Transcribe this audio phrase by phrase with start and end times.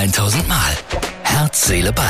[0.00, 0.72] 1000 Mal.
[1.24, 2.06] Herz, Seele, Ball.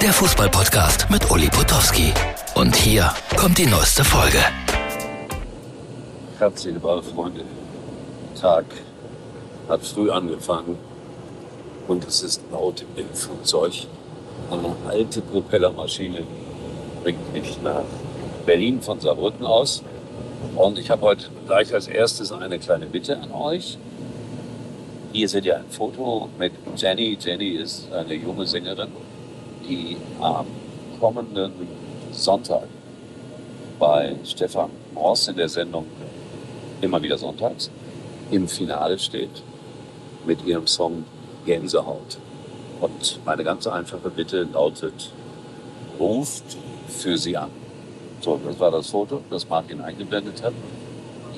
[0.00, 2.12] Der Fußballpodcast mit Uli Potowski.
[2.54, 4.38] Und hier kommt die neueste Folge.
[6.38, 7.40] Herz, Seele, Ball, Freunde.
[8.40, 8.66] Tag
[9.68, 10.78] hat früh angefangen
[11.88, 13.88] und es ist laut im Flugzeug.
[14.52, 16.22] Eine alte Propellermaschine
[17.02, 17.82] bringt mich nach
[18.46, 19.82] Berlin von Saarbrücken aus.
[20.54, 23.76] Und ich habe heute gleich als erstes eine kleine Bitte an euch.
[25.14, 27.16] Hier seht ihr ein Foto mit Jenny.
[27.20, 28.88] Jenny ist eine junge Sängerin,
[29.62, 30.44] die am
[30.98, 31.52] kommenden
[32.10, 32.64] Sonntag
[33.78, 35.86] bei Stefan Ross in der Sendung
[36.80, 37.70] immer wieder sonntags
[38.32, 39.44] im Finale steht
[40.26, 41.04] mit ihrem Song
[41.46, 42.18] Gänsehaut.
[42.80, 45.12] Und meine ganz einfache Bitte lautet,
[46.00, 46.56] ruft
[46.88, 47.50] für sie an.
[48.20, 50.54] So, das war das Foto, das Martin eingeblendet hat.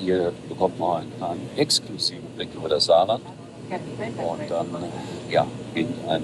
[0.03, 3.21] Ihr bekommt noch einen kleinen exklusiven Blick über das Saarland.
[3.69, 4.67] Und dann,
[5.29, 6.23] ja, ging ein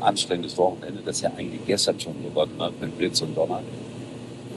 [0.00, 3.62] anstrengendes Wochenende, das ja eigentlich gestern schon begonnen hat mit Blitz und Donner.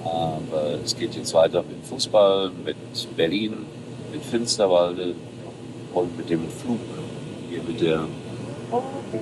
[0.03, 2.75] Aber es geht jetzt weiter mit Fußball, mit
[3.15, 3.65] Berlin,
[4.11, 5.15] mit Finsterwalde
[5.93, 6.79] und mit dem Flug
[7.49, 8.05] hier mit der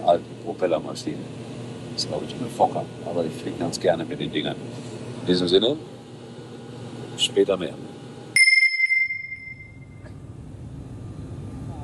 [0.05, 1.17] alten Propellermaschine.
[1.93, 4.55] Das ist, glaube ich, eine Fokker, aber ich fliege ganz gerne mit den Dingern.
[5.21, 5.75] In diesem Sinne,
[7.17, 7.73] später mehr.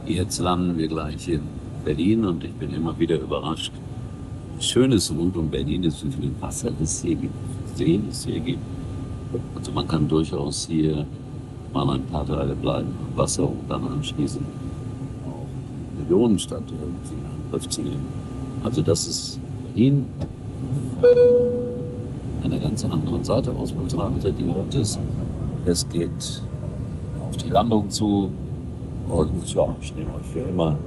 [0.06, 1.42] Jetzt landen wir gleich in
[1.84, 3.72] Berlin und ich bin immer wieder überrascht,
[4.56, 7.34] wie schön es rund um Berlin ist, wie viel Wasser es hier gibt,
[7.76, 8.60] Seen es hier gibt.
[9.56, 11.08] Also man kann durchaus hier
[11.74, 14.46] mal ein paar Tage bleiben am Wasser und dann anschließend
[15.26, 17.16] auch Millionenstadt irgendwie
[17.52, 18.06] in zu nehmen.
[18.64, 19.40] Also das ist
[19.74, 20.06] Berlin
[22.44, 24.36] einer ganz anderen Seite aus betrachtet.
[24.38, 25.00] Die Welt ist,
[25.66, 26.44] es geht
[27.28, 28.30] auf die Landung zu
[29.10, 30.78] und ja, ich nehme euch für immer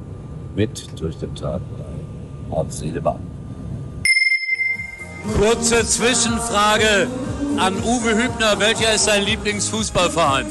[0.55, 3.20] mit durch den Tag bei Herz, Seele, Bahn.
[5.38, 7.08] Kurze Zwischenfrage
[7.58, 8.58] an Uwe Hübner.
[8.58, 10.46] Welcher ist sein Lieblingsfußballverein?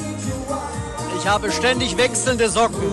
[1.19, 2.83] Ich habe ständig wechselnde Socken.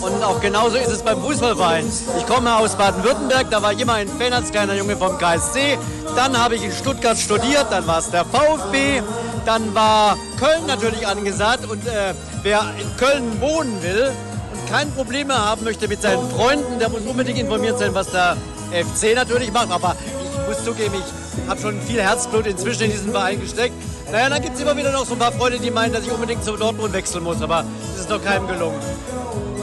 [0.00, 1.86] Und auch genauso ist es beim Fußballverein.
[2.18, 5.78] Ich komme aus Baden-Württemberg, da war ich immer ein Fan als kleiner Junge vom KSC.
[6.16, 9.02] Dann habe ich in Stuttgart studiert, dann war es der VfB.
[9.44, 11.70] Dann war Köln natürlich angesagt.
[11.70, 12.14] Und äh,
[12.46, 14.12] wer in Köln wohnen will
[14.52, 18.36] und keine Probleme haben möchte mit seinen Freunden, der muss unbedingt informiert sein, was der
[18.70, 19.72] FC natürlich macht.
[19.72, 23.74] Aber ich muss zugeben, ich habe schon viel Herzblut inzwischen in diesen Verein gesteckt.
[24.12, 26.12] Naja, dann gibt es immer wieder noch so ein paar Freunde, die meinen, dass ich
[26.12, 27.42] unbedingt zu Dortmund wechseln muss.
[27.42, 28.78] Aber das ist noch keinem gelungen.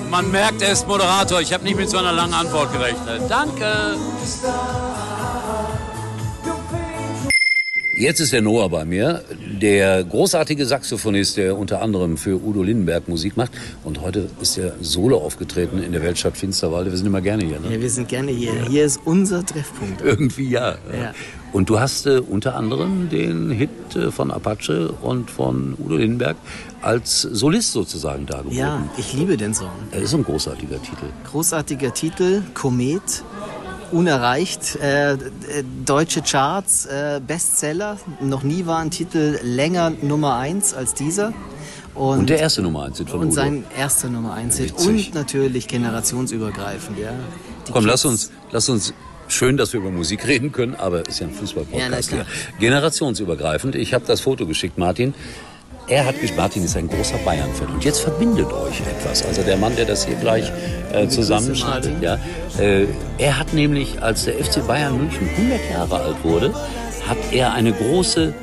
[0.10, 1.40] Man merkt, er ist Moderator.
[1.40, 3.22] Ich habe nicht mit so einer langen Antwort gerechnet.
[3.30, 3.96] Danke.
[7.96, 9.24] Jetzt ist der Noah bei mir,
[9.64, 13.54] der großartige Saxophonist, der unter anderem für Udo Lindenberg Musik macht.
[13.86, 16.92] Und heute ist er solo aufgetreten in der Weltstadt Finsterwalde.
[16.92, 17.74] Wir sind immer gerne hier, ne?
[17.74, 18.52] Ja, wir sind gerne hier.
[18.68, 20.02] Hier ist unser Treffpunkt.
[20.04, 20.72] Irgendwie ja.
[20.92, 21.14] Ja.
[21.54, 26.36] Und du hast äh, unter anderem den Hit äh, von Apache und von Udo Lindenberg
[26.82, 28.58] als Solist sozusagen dargeboten.
[28.58, 29.72] Ja, ich liebe den Song.
[29.92, 31.06] Das ist ein großartiger Titel.
[31.32, 33.24] Großartiger Titel, Komet,
[33.94, 35.18] unerreicht, äh,
[35.86, 37.98] deutsche Charts, äh, Bestseller.
[38.22, 41.34] Noch nie war ein Titel länger Nummer eins als dieser.
[41.96, 43.36] Und der erste Nummer eins Hit von und Udo.
[43.36, 44.72] sein erster Nummer eins Hit.
[44.74, 44.88] Witzig.
[45.10, 47.12] Und natürlich generationsübergreifend, ja.
[47.68, 48.94] Die Komm, Kids- lass uns, lass uns.
[49.30, 52.12] Schön, dass wir über Musik reden können, aber es ist ja ein Fußballpodcast.
[52.12, 52.26] Ja.
[52.60, 53.76] Generationsübergreifend.
[53.76, 55.14] Ich habe das Foto geschickt, Martin.
[55.88, 59.26] Er hat Martin ist ein großer Bayern-Fan und jetzt verbindet euch etwas.
[59.26, 60.50] Also der Mann, der das hier gleich
[60.94, 62.18] äh, zusammenschneidet, ja,
[62.58, 66.54] äh, er hat nämlich, als der FC Bayern München 100 Jahre alt wurde,
[67.08, 68.34] hat er eine große,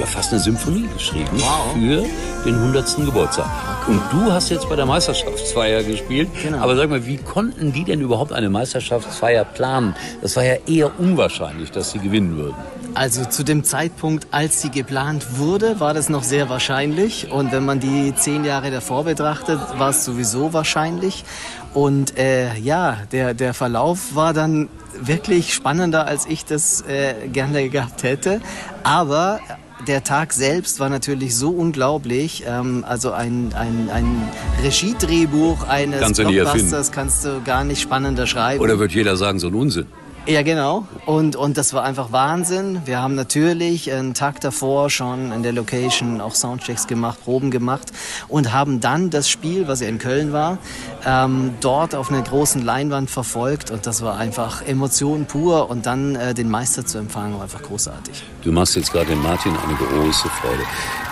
[0.00, 1.38] ja fast eine Symphonie geschrieben
[1.74, 2.04] für
[2.44, 2.96] den 100.
[3.04, 3.46] Geburtstag.
[3.86, 6.28] Und du hast jetzt bei der Meisterschaftsfeier gespielt.
[6.42, 6.58] Genau.
[6.58, 9.94] Aber sag mal, wie konnten die denn überhaupt eine Meisterschaftsfeier planen?
[10.22, 12.56] Das war ja eher unwahrscheinlich, dass sie gewinnen würden.
[12.94, 17.30] Also zu dem Zeitpunkt, als sie geplant wurde, war das noch sehr wahrscheinlich.
[17.30, 21.24] Und wenn man die zehn Jahre davor betrachtet, war es sowieso wahrscheinlich.
[21.72, 24.68] Und äh, ja, der, der Verlauf war dann
[25.00, 28.40] wirklich spannender, als ich das äh, gerne gehabt hätte.
[28.82, 29.40] Aber
[29.86, 32.44] der Tag selbst war natürlich so unglaublich.
[32.46, 34.28] Ähm, also ein, ein, ein
[34.62, 36.20] Regiedrehbuch eines Kannst.
[36.22, 38.62] Blockbusters kannst du gar nicht spannender schreiben.
[38.62, 39.86] Oder wird jeder sagen, so ein Unsinn?
[40.26, 40.86] Ja, genau.
[41.06, 42.82] Und, und das war einfach Wahnsinn.
[42.84, 47.90] Wir haben natürlich einen Tag davor schon in der Location auch Soundchecks gemacht, Proben gemacht
[48.28, 50.58] und haben dann das Spiel, was ja in Köln war,
[51.06, 53.70] ähm, dort auf einer großen Leinwand verfolgt.
[53.70, 55.70] Und das war einfach Emotion pur.
[55.70, 58.22] Und dann äh, den Meister zu empfangen, war einfach großartig.
[58.42, 60.62] Du machst jetzt gerade Martin eine große Freude.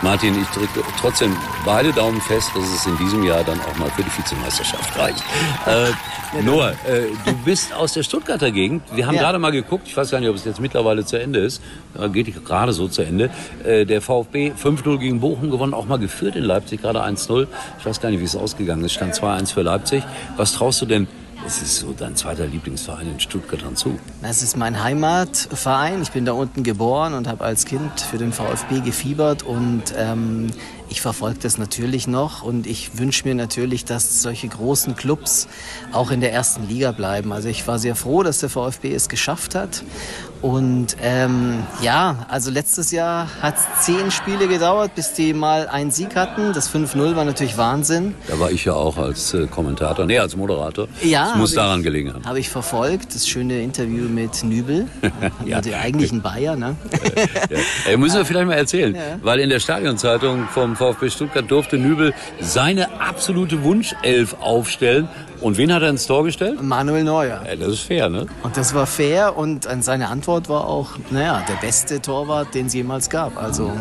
[0.02, 1.34] Martin, ich drücke trotzdem
[1.64, 5.24] beide Daumen fest, dass es in diesem Jahr dann auch mal für die Vizemeisterschaft reicht.
[5.66, 5.90] Äh,
[6.44, 8.82] Noah, äh, du bist aus der Stuttgarter Gegend.
[8.98, 9.20] Wir haben Ja.
[9.22, 11.62] gerade mal geguckt, ich weiß gar nicht, ob es jetzt mittlerweile zu Ende ist,
[12.12, 13.30] geht gerade so zu Ende.
[13.64, 17.46] Äh, der VfB 5-0 gegen Bochum gewonnen, auch mal geführt in Leipzig, gerade 1-0.
[17.78, 20.02] Ich weiß gar nicht, wie es ausgegangen ist, stand 2-1 für Leipzig.
[20.36, 21.06] Was traust du denn,
[21.46, 23.96] es ist so dein zweiter Lieblingsverein in Stuttgart dann zu?
[24.20, 26.02] Das ist mein Heimatverein.
[26.02, 30.48] Ich bin da unten geboren und habe als Kind für den VfB gefiebert und ähm,
[30.90, 35.48] ich verfolge das natürlich noch und ich wünsche mir natürlich, dass solche großen Clubs
[35.92, 37.32] auch in der ersten Liga bleiben.
[37.32, 39.82] Also ich war sehr froh, dass der VfB es geschafft hat.
[40.40, 45.90] Und ähm, ja, also letztes Jahr hat es zehn Spiele gedauert, bis die mal einen
[45.90, 46.52] Sieg hatten.
[46.52, 48.14] Das 5-0 war natürlich Wahnsinn.
[48.28, 50.86] Da war ich ja auch als äh, Kommentator, nee, als Moderator.
[51.02, 52.24] Ja, das muss daran ich- gelegen haben.
[52.24, 55.30] Habe ich verfolgt, das schöne Interview mit Nübel, Ja.
[55.44, 55.60] ja.
[55.60, 56.54] der eigentlichen Bayer.
[56.56, 56.76] Ne?
[57.86, 57.92] Ja.
[57.92, 59.00] Äh, müssen wir vielleicht mal erzählen, Ja.
[59.22, 65.08] weil in der Stadionzeitung vom VfB Stuttgart durfte Nübel seine absolute Wunschelf aufstellen.
[65.40, 66.62] Und wen hat er ins Tor gestellt?
[66.62, 67.42] Manuel Neuer.
[67.46, 68.26] Ja, das ist fair, ne?
[68.42, 72.74] Und das war fair und seine Antwort war auch, naja, der beste Torwart, den es
[72.74, 73.40] jemals gab.
[73.40, 73.72] Also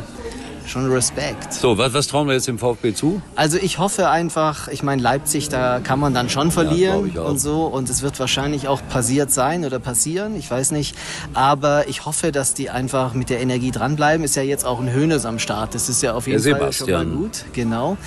[0.68, 1.54] schon Respekt.
[1.54, 3.22] So, was, was trauen wir jetzt dem VfB zu?
[3.36, 7.30] Also ich hoffe einfach, ich meine Leipzig, da kann man dann schon verlieren auch.
[7.30, 10.96] und so und es wird wahrscheinlich auch passiert sein oder passieren, ich weiß nicht,
[11.34, 14.24] aber ich hoffe, dass die einfach mit der Energie dranbleiben.
[14.26, 16.74] Ist ja jetzt auch ein Hönes am Start, das ist ja auf jeden Der Fall
[16.74, 17.98] schon mal gut, genau.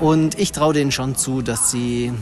[0.00, 2.12] Und ich traue denen schon zu, dass sie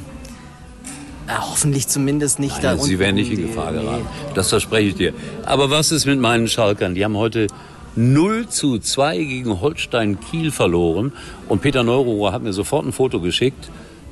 [1.28, 3.80] hoffentlich zumindest nicht da Nein, Sie unten werden nicht in Gefahr nee.
[3.80, 4.06] geraten.
[4.34, 5.12] Das verspreche ich dir.
[5.44, 6.94] Aber was ist mit meinen Schalkern?
[6.94, 7.48] Die haben heute
[7.96, 11.12] 0 zu 2 gegen Holstein Kiel verloren.
[11.48, 13.70] Und Peter Neururer hat mir sofort ein Foto geschickt.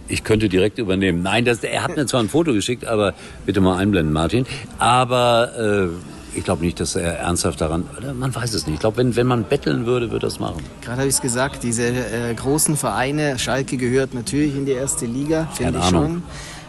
[0.09, 1.23] Ich könnte direkt übernehmen.
[1.23, 3.15] Nein, das, er hat mir zwar ein Foto geschickt, aber
[3.45, 4.47] bitte mal einblenden, Martin.
[4.79, 7.85] Aber äh, ich glaube nicht, dass er ernsthaft daran.
[8.19, 8.75] Man weiß es nicht.
[8.75, 10.63] Ich glaube, wenn, wenn man betteln würde, würde er das machen.
[10.83, 15.07] Gerade habe ich es gesagt, diese äh, großen Vereine, Schalke gehört natürlich in die erste
[15.07, 16.23] Liga, finde ich schon.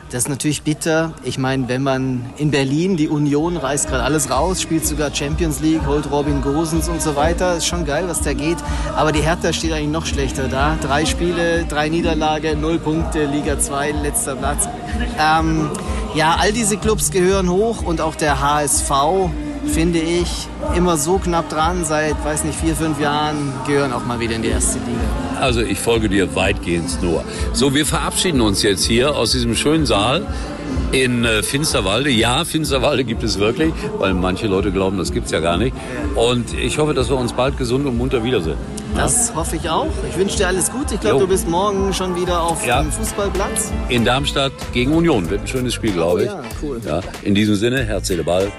[0.10, 1.12] Das ist natürlich bitter.
[1.24, 5.60] Ich meine, wenn man in Berlin, die Union reißt gerade alles raus, spielt sogar Champions
[5.60, 7.58] League, holt Robin Gosens und so weiter.
[7.58, 8.58] Ist schon geil, was da geht.
[8.96, 10.78] Aber die Hertha steht eigentlich noch schlechter da.
[10.82, 14.70] Drei Spiele, drei Niederlage, null Punkte, Liga 2, letzter Platz.
[15.20, 15.72] Ähm,
[16.16, 18.90] ja, all diese Clubs gehören hoch und auch der HSV,
[19.66, 21.84] finde ich, immer so knapp dran.
[21.84, 25.27] Seit, weiß nicht, vier, fünf Jahren gehören auch mal wieder in die erste Liga.
[25.40, 27.24] Also ich folge dir weitgehend nur.
[27.54, 30.26] So, wir verabschieden uns jetzt hier aus diesem schönen Saal
[30.92, 32.10] in äh, Finsterwalde.
[32.10, 35.76] Ja, Finsterwalde gibt es wirklich, weil manche Leute glauben, das gibt's ja gar nicht.
[36.16, 38.58] Und ich hoffe, dass wir uns bald gesund und munter wiedersehen.
[38.96, 39.88] Das hoffe ich auch.
[40.10, 40.96] Ich wünsche dir alles Gute.
[40.96, 42.82] Ich glaube, du bist morgen schon wieder auf Ja.
[42.82, 43.72] dem Fußballplatz.
[43.90, 46.30] In Darmstadt gegen Union wird ein schönes Spiel, glaube ich.
[46.30, 46.82] Oh ja, cool.
[46.86, 48.52] Ja, in diesem Sinne, Herz, Seele, Ball.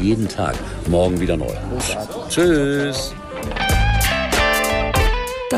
[0.00, 0.54] Jeden Tag.
[0.88, 1.52] Morgen wieder neu.
[2.28, 3.14] Tschüss.